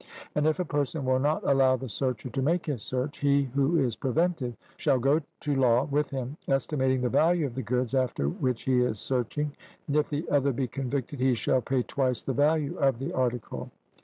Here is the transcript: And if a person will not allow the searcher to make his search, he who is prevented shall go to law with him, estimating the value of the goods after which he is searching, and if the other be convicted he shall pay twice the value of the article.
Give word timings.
And 0.33 0.47
if 0.47 0.59
a 0.59 0.65
person 0.65 1.05
will 1.05 1.19
not 1.19 1.47
allow 1.47 1.75
the 1.75 1.87
searcher 1.87 2.31
to 2.31 2.41
make 2.41 2.65
his 2.65 2.81
search, 2.81 3.19
he 3.19 3.43
who 3.43 3.77
is 3.77 3.95
prevented 3.95 4.57
shall 4.77 4.97
go 4.97 5.21
to 5.41 5.55
law 5.55 5.83
with 5.85 6.09
him, 6.09 6.37
estimating 6.47 7.01
the 7.01 7.09
value 7.09 7.45
of 7.45 7.53
the 7.53 7.61
goods 7.61 7.93
after 7.93 8.27
which 8.27 8.63
he 8.63 8.79
is 8.79 8.97
searching, 8.97 9.55
and 9.85 9.95
if 9.95 10.09
the 10.09 10.27
other 10.31 10.53
be 10.53 10.67
convicted 10.67 11.19
he 11.19 11.35
shall 11.35 11.61
pay 11.61 11.83
twice 11.83 12.23
the 12.23 12.33
value 12.33 12.75
of 12.79 12.97
the 12.97 13.13
article. 13.13 13.69